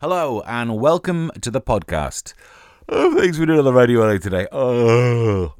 [0.00, 2.32] Hello and welcome to the podcast.
[2.88, 4.46] Oh, things we did on the radio early today.
[4.52, 5.54] Oh.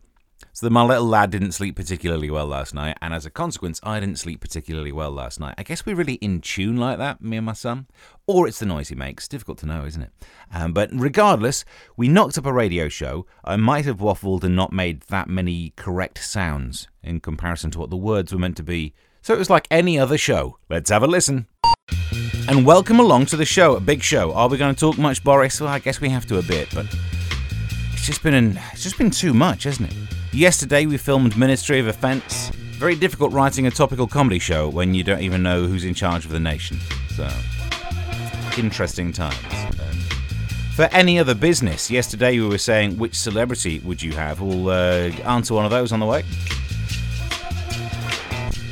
[0.53, 3.99] So my little lad didn't sleep particularly well last night, and as a consequence, I
[3.99, 5.57] didn't sleep particularly well last night.
[5.59, 7.89] I guess we're really in tune like that, me and my son.
[8.29, 9.27] Or it's the noise he makes.
[9.27, 10.13] Difficult to know, isn't it?
[10.55, 11.65] Um, but regardless,
[11.97, 13.27] we knocked up a radio show.
[13.45, 17.91] I might have waffled and not made that many correct sounds in comparison to what
[17.91, 18.95] the words were meant to be.
[19.21, 20.59] So it was like any other show.
[20.71, 21.49] Let's have a listen.
[22.49, 24.33] And welcome along to the show, a big show.
[24.33, 25.61] Are we going to talk much, Boris?
[25.61, 26.87] Well, I guess we have to a bit, but
[27.93, 29.97] it's just been an, it's just been too much, hasn't it?
[30.33, 32.49] Yesterday we filmed Ministry of Offence.
[32.79, 36.25] Very difficult writing a topical comedy show when you don't even know who's in charge
[36.25, 36.79] of the nation.
[37.11, 37.29] So
[38.57, 39.37] interesting times.
[39.79, 39.99] Um,
[40.75, 44.41] for any other business, yesterday we were saying which celebrity would you have?
[44.41, 46.25] We'll uh, answer one of those on the way.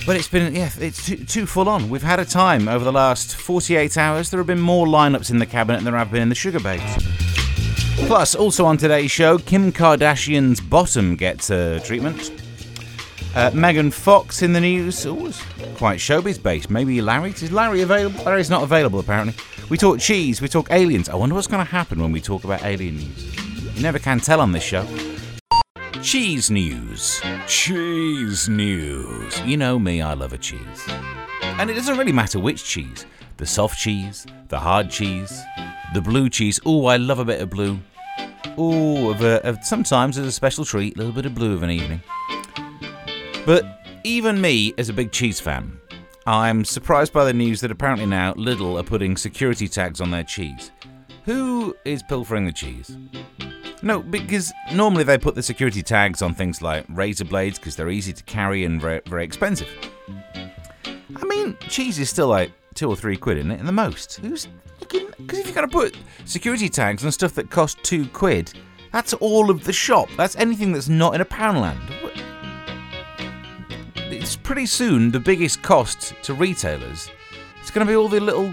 [0.06, 1.88] But it's been, yeah, it's too, too, full on.
[1.88, 4.30] We've had a time over the last 48 hours.
[4.30, 6.60] There have been more lineups in the cabinet than there have been in the sugar
[6.60, 8.06] Sugababes.
[8.06, 12.30] Plus, also on today's show, Kim Kardashian's bottom gets a treatment.
[13.34, 15.04] Uh, Megan Fox in the news.
[15.06, 15.32] Ooh,
[15.74, 16.70] quite showbiz based.
[16.70, 17.30] Maybe Larry.
[17.30, 18.22] Is Larry available?
[18.22, 19.34] Larry's not available, apparently.
[19.68, 21.08] We talk cheese, we talk aliens.
[21.08, 23.74] I wonder what's going to happen when we talk about alien news.
[23.76, 24.86] You never can tell on this show.
[26.06, 27.20] Cheese news.
[27.48, 29.40] Cheese news.
[29.40, 30.86] You know me, I love a cheese.
[31.42, 33.06] And it doesn't really matter which cheese
[33.38, 35.42] the soft cheese, the hard cheese,
[35.94, 36.60] the blue cheese.
[36.64, 37.80] Oh, I love a bit of blue.
[38.56, 41.64] Oh, of a, of, sometimes as a special treat, a little bit of blue of
[41.64, 42.00] an evening.
[43.44, 43.64] But
[44.04, 45.76] even me, as a big cheese fan,
[46.24, 50.22] I'm surprised by the news that apparently now Lidl are putting security tags on their
[50.22, 50.70] cheese.
[51.24, 52.96] Who is pilfering the cheese?
[53.86, 57.88] No, because normally they put the security tags on things like razor blades because they're
[57.88, 59.68] easy to carry and very, very expensive.
[61.14, 64.16] I mean, cheese is still like two or three quid in it, and the most.
[64.16, 64.48] Who's
[64.80, 68.52] because if you're going to put security tags on stuff that cost two quid,
[68.90, 70.08] that's all of the shop.
[70.16, 71.78] That's anything that's not in a Poundland.
[73.94, 77.08] It's pretty soon the biggest cost to retailers.
[77.60, 78.52] It's going to be all the little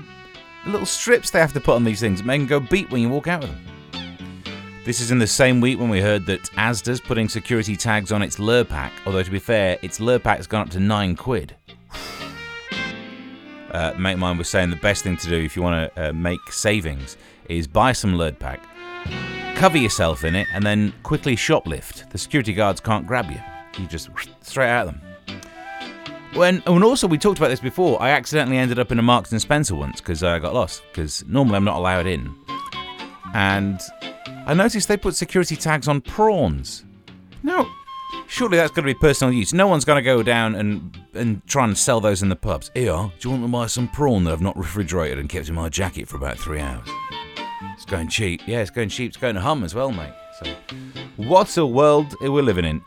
[0.68, 3.02] little strips they have to put on these things that make them go beep when
[3.02, 3.73] you walk out with them.
[4.86, 8.22] This is in the same week when we heard that Asda's putting security tags on
[8.22, 11.56] its Lurpak, although to be fair, its Lurpak's gone up to nine quid.
[13.72, 16.14] Uh, mate mine was saying the best thing to do if you want to uh,
[16.14, 17.16] make savings
[17.48, 18.60] is buy some Lurpak,
[19.56, 22.10] cover yourself in it, and then quickly shoplift.
[22.12, 23.40] The security guards can't grab you.
[23.82, 24.10] You just
[24.42, 25.02] straight at them.
[26.34, 28.02] When and also we talked about this before.
[28.02, 30.84] I accidentally ended up in a Marks and Spencer once because I got lost.
[30.92, 32.36] Because normally I'm not allowed in,
[33.34, 33.80] and
[34.46, 36.84] I noticed they put security tags on prawns.
[37.44, 37.66] Now,
[38.28, 39.54] surely that's going to be personal use.
[39.54, 42.70] No one's going to go down and and try and sell those in the pubs.
[42.74, 45.56] Here, do you want to buy some prawn that I've not refrigerated and kept in
[45.56, 46.88] my jacket for about three hours?
[47.76, 48.42] It's going cheap.
[48.46, 49.10] Yeah, it's going cheap.
[49.10, 50.14] It's going to hum as well, mate.
[50.44, 50.54] So,
[51.16, 52.82] what a world we're living in.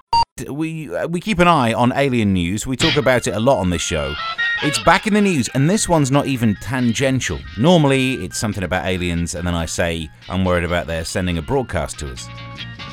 [0.51, 2.67] We uh, we keep an eye on alien news.
[2.67, 4.15] We talk about it a lot on this show.
[4.63, 7.41] It's back in the news, and this one's not even tangential.
[7.57, 11.43] Normally, it's something about aliens, and then I say I'm worried about their sending a
[11.43, 12.29] broadcast to us.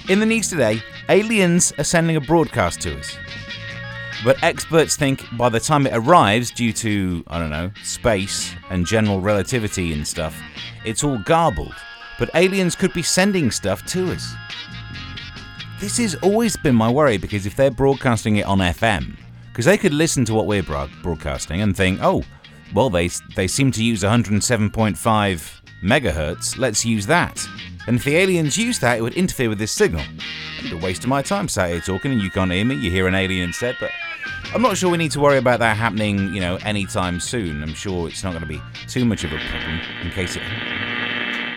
[0.07, 3.17] In the news today, aliens are sending a broadcast to us.
[4.23, 8.85] But experts think by the time it arrives, due to, I don't know, space and
[8.85, 10.41] general relativity and stuff,
[10.85, 11.75] it's all garbled.
[12.17, 14.33] But aliens could be sending stuff to us.
[15.83, 19.17] This has always been my worry because if they're broadcasting it on FM,
[19.49, 22.23] because they could listen to what we're broadcasting and think, oh,
[22.73, 27.45] well, they, they seem to use 107.5 megahertz, let's use that.
[27.85, 30.05] And if the aliens use that, it would interfere with this signal.
[30.59, 32.89] It's a waste of my time sat here talking and you can't hear me, you
[32.89, 33.91] hear an alien instead, but
[34.53, 37.61] I'm not sure we need to worry about that happening, you know, anytime soon.
[37.61, 40.92] I'm sure it's not going to be too much of a problem in case it.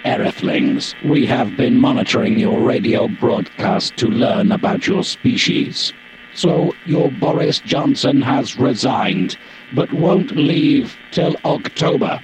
[0.06, 5.93] Earthlings, we have been monitoring your radio broadcast to learn about your species.
[6.33, 9.37] So your Boris Johnson has resigned,
[9.75, 12.21] but won't leave till October.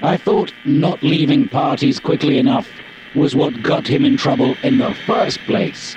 [0.00, 2.66] I thought not leaving parties quickly enough
[3.14, 5.96] was what got him in trouble in the first place.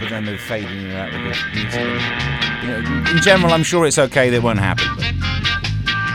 [0.00, 1.12] But then they're fading out.
[1.12, 5.12] You know, in general, I'm sure it's okay that won't happen, but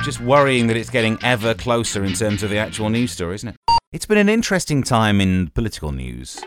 [0.04, 3.50] just worrying that it's getting ever closer in terms of the actual news story, isn't
[3.50, 3.67] it?
[3.94, 6.42] It's been an interesting time in political news.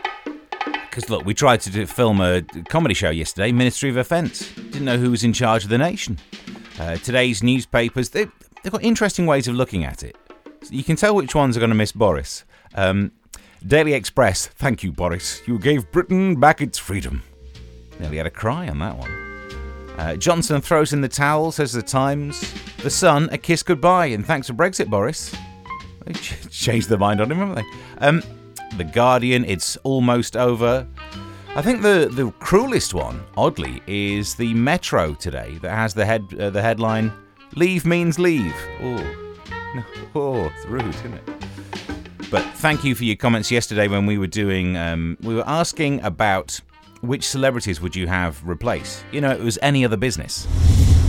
[0.63, 4.53] Because look, we tried to do, film a comedy show yesterday, Ministry of Offence.
[4.53, 6.19] Didn't know who was in charge of the nation.
[6.79, 8.27] Uh, today's newspapers, they,
[8.63, 10.15] have got interesting ways of looking at it.
[10.69, 12.43] You can tell which ones are going to miss Boris.
[12.75, 13.11] Um,
[13.65, 15.41] Daily Express, thank you, Boris.
[15.47, 17.23] You gave Britain back its freedom.
[17.99, 19.11] Nearly had a cry on that one.
[19.97, 22.53] Uh, Johnson throws in the towel, says The Times.
[22.83, 25.33] The Sun, a kiss goodbye, and thanks for Brexit, Boris.
[26.05, 28.05] They changed their mind on him, haven't they?
[28.05, 28.23] Um,
[28.77, 30.87] the Guardian, it's almost over.
[31.55, 36.25] I think the, the cruelest one, oddly, is the Metro today that has the head
[36.39, 37.11] uh, the headline
[37.55, 38.95] "Leave means leave." Oh,
[39.75, 39.83] no,
[40.15, 41.29] oh, it's rude, isn't it?
[42.31, 46.01] But thank you for your comments yesterday when we were doing um, we were asking
[46.03, 46.61] about
[47.01, 49.03] which celebrities would you have replace.
[49.11, 50.47] You know, it was any other business.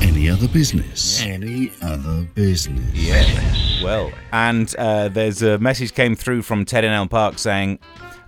[0.03, 1.23] Any other business?
[1.23, 2.93] Any other business?
[2.93, 3.85] Yeah.
[3.85, 7.79] Well, and uh, there's a message came through from Ted in Elm Park saying,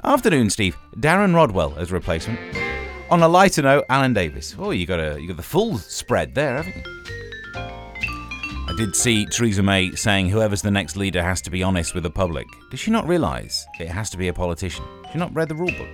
[0.04, 0.76] "Afternoon, Steve.
[0.96, 2.38] Darren Rodwell as replacement."
[3.10, 4.54] On a lighter note, Alan Davies.
[4.56, 6.82] Oh, you got a you got the full spread there, haven't you?
[7.56, 12.04] I did see Theresa May saying whoever's the next leader has to be honest with
[12.04, 12.46] the public.
[12.70, 14.84] Does she not realise it has to be a politician?
[15.12, 15.88] She not read the rule book.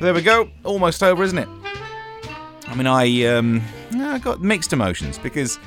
[0.00, 0.50] There we go.
[0.64, 1.48] Almost over, isn't it?
[2.66, 3.62] I mean, I um,
[4.12, 5.58] I got mixed emotions because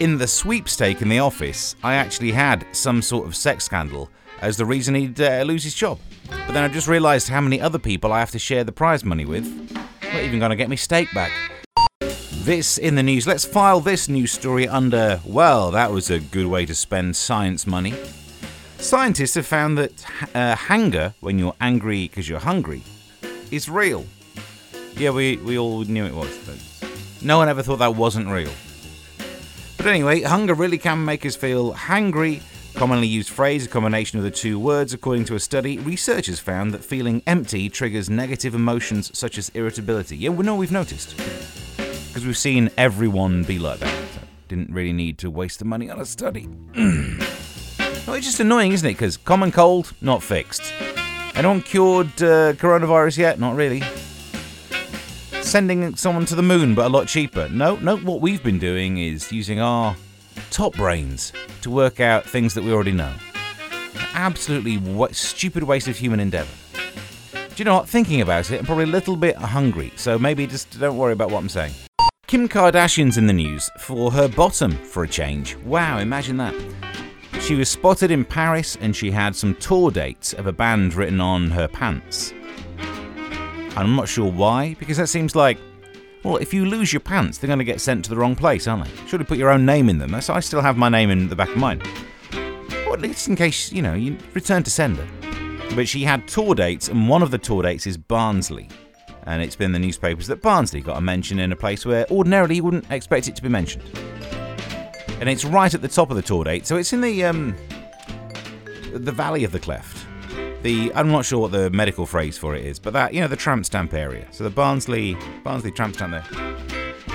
[0.00, 4.10] in the sweepstake in the office, I actually had some sort of sex scandal
[4.40, 6.00] as the reason he'd uh, lose his job.
[6.28, 9.04] But then I just realised how many other people I have to share the prize
[9.04, 9.46] money with.
[9.72, 11.30] Not even going to get me steak back.
[12.42, 13.24] This in the news.
[13.24, 17.68] Let's file this news story under, well, that was a good way to spend science
[17.68, 17.94] money.
[18.78, 22.82] Scientists have found that uh, hunger, when you're angry because you're hungry,
[23.52, 24.04] is real.
[24.96, 26.56] Yeah, we, we all knew it was, but
[27.24, 28.50] no one ever thought that wasn't real.
[29.76, 32.42] But anyway, hunger really can make us feel hangry.
[32.74, 34.94] Commonly used phrase, a combination of the two words.
[34.94, 40.16] According to a study, researchers found that feeling empty triggers negative emotions such as irritability.
[40.16, 43.94] Yeah, we know we've noticed because we've seen everyone be like that.
[44.14, 46.46] So didn't really need to waste the money on a study.
[46.74, 48.94] no, it's just annoying, isn't it?
[48.94, 50.72] Because common cold, not fixed.
[51.34, 53.40] Anyone cured uh, coronavirus yet?
[53.40, 53.82] Not really.
[55.52, 57.46] Sending someone to the moon, but a lot cheaper.
[57.50, 59.94] No, no, what we've been doing is using our
[60.50, 63.12] top brains to work out things that we already know.
[64.14, 66.54] Absolutely wa- stupid waste of human endeavour.
[67.34, 67.86] Do you know what?
[67.86, 71.30] Thinking about it, I'm probably a little bit hungry, so maybe just don't worry about
[71.30, 71.74] what I'm saying.
[72.26, 75.56] Kim Kardashian's in the news for her bottom for a change.
[75.56, 76.54] Wow, imagine that.
[77.42, 81.20] She was spotted in Paris and she had some tour dates of a band written
[81.20, 82.32] on her pants.
[83.76, 85.58] I'm not sure why, because that seems like,
[86.22, 88.66] well, if you lose your pants, they're going to get sent to the wrong place,
[88.66, 89.06] aren't they?
[89.06, 90.14] Surely put your own name in them.
[90.14, 91.82] I still have my name in the back of mine.
[92.84, 95.06] Well, at least in case, you know, you return to sender.
[95.74, 98.68] But she had tour dates, and one of the tour dates is Barnsley
[99.24, 102.56] and it's been the newspapers that Barnsley got a mention in a place where ordinarily
[102.56, 103.84] you wouldn't expect it to be mentioned.
[105.20, 107.56] And it's right at the top of the tour date, so it's in the um,
[108.92, 110.01] the valley of the cleft.
[110.62, 113.28] The I'm not sure what the medical phrase for it is, but that you know
[113.28, 114.28] the tramp stamp area.
[114.30, 116.24] So the Barnsley Barnsley tramp stamp there.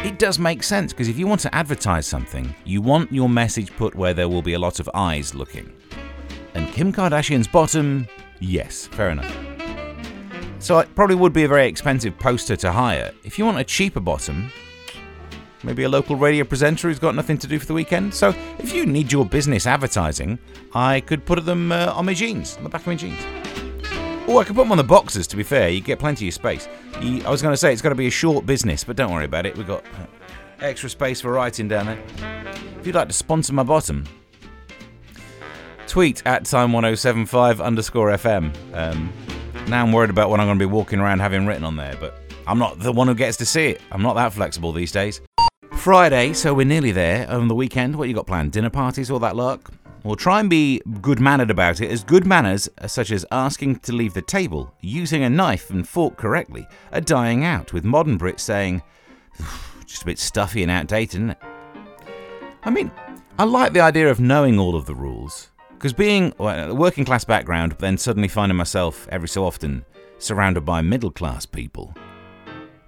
[0.04, 3.76] It does make sense because if you want to advertise something, you want your message
[3.78, 5.74] put where there will be a lot of eyes looking.
[6.54, 8.08] And Kim Kardashian's bottom,
[8.40, 9.34] yes, fair enough.
[10.60, 13.12] So it probably would be a very expensive poster to hire.
[13.24, 14.52] If you want a cheaper bottom,
[15.64, 18.14] maybe a local radio presenter who's got nothing to do for the weekend.
[18.14, 20.40] So if you need your business advertising,
[20.74, 23.20] I could put them uh, on my jeans, on the back of my jeans.
[24.28, 25.70] Oh, I could put them on the boxes, to be fair.
[25.70, 26.68] You get plenty of space.
[27.02, 29.12] You, I was going to say it's got to be a short business, but don't
[29.12, 29.56] worry about it.
[29.56, 30.06] We've got uh,
[30.60, 32.04] extra space for writing down there.
[32.80, 34.06] If you'd like to sponsor my bottom,
[35.88, 38.54] tweet at time1075 underscore FM.
[38.74, 39.14] Um,
[39.68, 41.96] now I'm worried about what I'm going to be walking around having written on there,
[42.00, 43.82] but I'm not the one who gets to see it.
[43.92, 45.22] I'm not that flexible these days.
[45.88, 47.26] Friday, so we're nearly there.
[47.32, 48.52] On the weekend, what you got planned?
[48.52, 49.72] Dinner parties, all that lark?
[50.04, 53.78] Well, try and be good mannered about it, as good manners, uh, such as asking
[53.78, 58.20] to leave the table, using a knife and fork correctly, are dying out, with modern
[58.20, 58.82] Brits saying,
[59.86, 61.38] just a bit stuffy and outdated, isn't it?
[62.64, 62.92] I mean,
[63.40, 67.06] I like the idea of knowing all of the rules, because being well, a working
[67.06, 69.86] class background, but then suddenly finding myself every so often
[70.18, 71.94] surrounded by middle class people,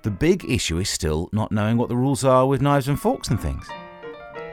[0.03, 3.29] the big issue is still not knowing what the rules are with knives and forks
[3.29, 3.67] and things.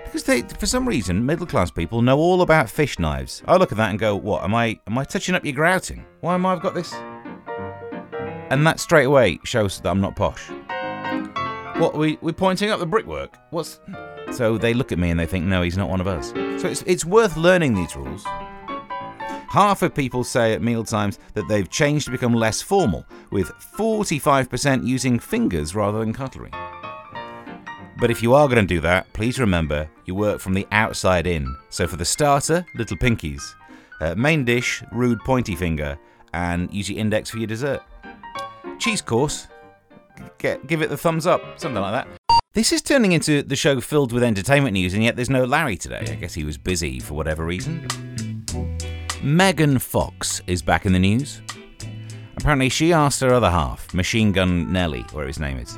[0.04, 3.42] Because they, for some reason, middle class people know all about fish knives.
[3.46, 4.78] I look at that and go, "What am I?
[4.86, 6.04] Am I touching up your grouting?
[6.20, 6.52] Why am I?
[6.52, 6.92] I've got this?"
[8.50, 10.50] And that straight away shows that I'm not posh.
[11.80, 13.36] What we we pointing up the brickwork?
[13.50, 13.80] What's
[14.32, 16.30] so they look at me and they think, no, he's not one of us.
[16.60, 18.24] So it's, it's worth learning these rules.
[19.56, 24.86] Half of people say at mealtimes that they've changed to become less formal, with 45%
[24.86, 26.50] using fingers rather than cutlery.
[27.98, 31.26] But if you are going to do that, please remember you work from the outside
[31.26, 31.56] in.
[31.70, 33.54] So for the starter, little pinkies.
[33.98, 35.98] Uh, main dish, rude pointy finger,
[36.34, 37.82] and use your index for your dessert.
[38.78, 39.46] Cheese course,
[40.36, 42.08] get give it the thumbs up, something like that.
[42.52, 45.78] This is turning into the show filled with entertainment news, and yet there's no Larry
[45.78, 46.04] today.
[46.10, 47.88] I guess he was busy for whatever reason.
[49.26, 51.42] Megan Fox is back in the news.
[52.36, 55.76] Apparently, she asked her other half, Machine Gun Nelly, whatever his name is,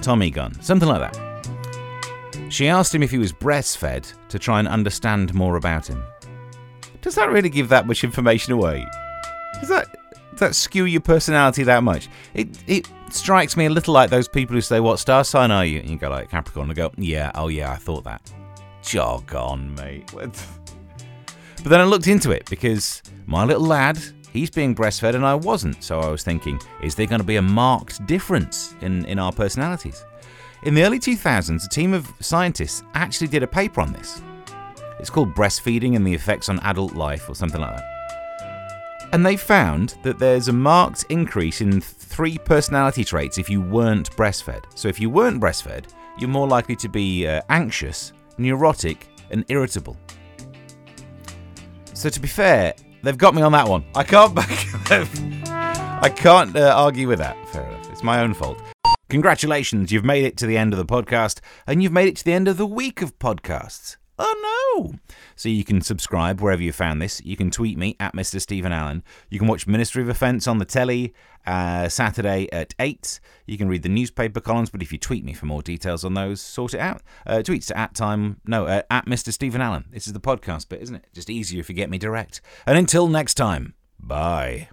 [0.00, 2.48] Tommy Gun, something like that.
[2.48, 6.02] She asked him if he was breastfed to try and understand more about him.
[7.02, 8.86] Does that really give that much information away?
[9.60, 9.86] Does that
[10.30, 12.08] does that skew your personality that much?
[12.32, 15.66] It it strikes me a little like those people who say, "What star sign are
[15.66, 16.70] you?" And you go like Capricorn.
[16.70, 18.32] And go, "Yeah, oh yeah, I thought that."
[18.82, 20.10] Jog on, mate.
[21.64, 23.98] But then I looked into it because my little lad,
[24.30, 25.82] he's being breastfed and I wasn't.
[25.82, 29.32] So I was thinking, is there going to be a marked difference in, in our
[29.32, 30.04] personalities?
[30.64, 34.20] In the early 2000s, a team of scientists actually did a paper on this.
[35.00, 39.08] It's called Breastfeeding and the Effects on Adult Life or something like that.
[39.14, 44.14] And they found that there's a marked increase in three personality traits if you weren't
[44.16, 44.64] breastfed.
[44.74, 45.86] So if you weren't breastfed,
[46.18, 49.96] you're more likely to be uh, anxious, neurotic, and irritable.
[52.04, 53.82] So to be fair, they've got me on that one.
[53.94, 54.50] I can't back.
[56.02, 57.34] I can't uh, argue with that.
[57.48, 57.90] Fair enough.
[57.90, 58.60] It's my own fault.
[59.08, 62.24] Congratulations, you've made it to the end of the podcast, and you've made it to
[62.26, 63.96] the end of the week of podcasts.
[64.18, 64.94] Oh no!
[65.36, 67.20] So you can subscribe wherever you found this.
[67.24, 68.40] You can tweet me at Mr.
[68.40, 69.02] Stephen Allen.
[69.28, 71.12] You can watch Ministry of Offence on the telly
[71.46, 73.20] uh, Saturday at 8.
[73.46, 76.14] You can read the newspaper columns, but if you tweet me for more details on
[76.14, 77.02] those, sort it out.
[77.26, 79.32] Uh, tweets to at time, no, uh, at Mr.
[79.32, 79.86] Stephen Allen.
[79.90, 81.06] This is the podcast bit, isn't it?
[81.12, 82.40] Just easier if you get me direct.
[82.66, 84.68] And until next time, bye.